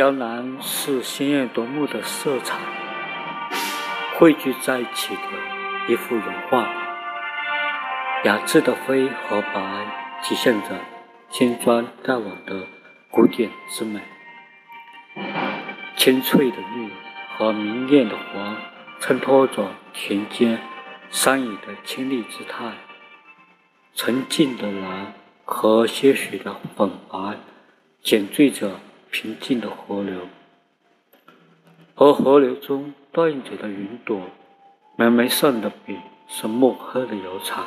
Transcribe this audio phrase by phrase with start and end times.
[0.00, 2.58] 江南是鲜艳夺目的色彩
[4.16, 6.72] 汇聚在一起的一幅油画，
[8.24, 9.86] 雅致的灰和白
[10.22, 10.68] 体现着
[11.28, 12.66] 青砖黛瓦的
[13.10, 14.00] 古典之美，
[15.98, 16.90] 清脆的绿
[17.36, 18.56] 和明艳的黄
[19.00, 20.62] 衬托着田间
[21.10, 22.72] 山野的清丽姿态，
[23.94, 25.12] 沉静的蓝
[25.44, 27.36] 和些许的粉白
[28.02, 28.80] 点缀着。
[29.10, 30.28] 平静的河流，
[31.96, 34.22] 而河流中倒映着的云朵，
[34.96, 35.98] 门楣上的笔
[36.28, 37.66] 是墨黑的油彩，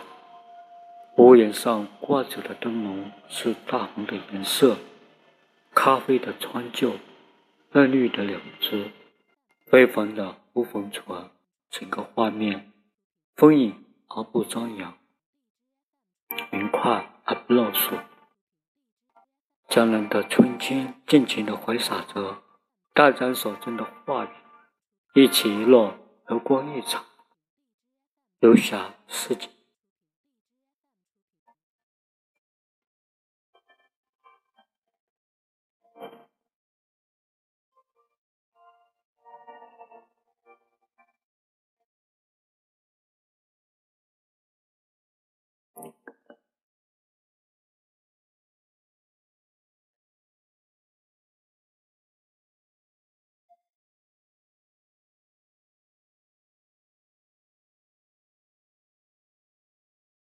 [1.18, 4.78] 屋檐上挂着的灯笼是大红的颜色，
[5.76, 6.94] 咖啡的川旧，
[7.74, 8.92] 嫩绿的柳枝，
[9.72, 11.30] 微黄的乌篷船，
[11.70, 12.72] 整个画面
[13.36, 14.98] 丰盈而不张扬，
[16.52, 17.98] 明快而不露俗。
[19.74, 22.44] 江南的春天，尽情地挥洒着
[22.94, 24.30] 大江手中的话语，
[25.16, 25.96] 一起一落，
[26.28, 27.02] 流光溢彩，
[28.40, 29.50] 留下诗景。